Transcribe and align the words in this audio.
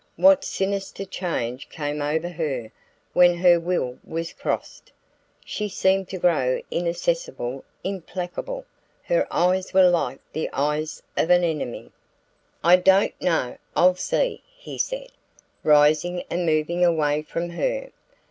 What 0.15 0.43
sinister 0.43 1.05
change 1.05 1.69
came 1.69 2.01
over 2.01 2.29
her 2.29 2.71
when 3.13 3.35
her 3.35 3.59
will 3.59 3.99
was 4.03 4.33
crossed? 4.33 4.91
She 5.45 5.69
seemed 5.69 6.09
to 6.09 6.17
grow 6.17 6.59
inaccessible, 6.71 7.63
implacable 7.83 8.65
her 9.03 9.27
eyes 9.29 9.75
were 9.75 9.87
like 9.91 10.19
the 10.33 10.49
eyes 10.53 11.03
of 11.15 11.29
an 11.29 11.43
enemy. 11.43 11.91
"I 12.63 12.77
don't 12.77 13.21
know 13.21 13.57
I'll 13.75 13.93
see," 13.93 14.41
he 14.57 14.79
said, 14.79 15.09
rising 15.63 16.23
and 16.31 16.47
moving 16.47 16.83
away 16.83 17.21
from 17.21 17.51
her. 17.51 17.91